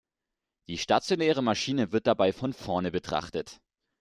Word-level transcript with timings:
Die 0.67 0.79
stationäre 0.79 1.43
Maschine 1.43 1.91
wird 1.91 2.07
dabei 2.07 2.33
von 2.33 2.53
vorne 2.53 2.89
betrachtet. 2.89 3.61